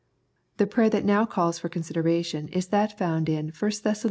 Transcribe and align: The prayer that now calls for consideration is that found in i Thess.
The 0.57 0.65
prayer 0.65 0.89
that 0.89 1.05
now 1.05 1.27
calls 1.27 1.59
for 1.59 1.69
consideration 1.69 2.47
is 2.47 2.69
that 2.69 2.97
found 2.97 3.29
in 3.29 3.53
i 3.61 3.69
Thess. 3.69 3.99